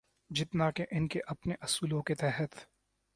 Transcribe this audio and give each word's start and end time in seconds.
جتنا 0.29 0.71
کہ 0.71 0.85
ان 0.91 1.07
کے 1.07 1.19
اپنے 1.27 1.55
اصولوں 1.61 2.01
کے 2.01 2.15
تحت۔ 2.15 2.55